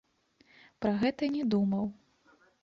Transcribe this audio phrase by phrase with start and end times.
[0.85, 1.85] Пра гэта не думаў.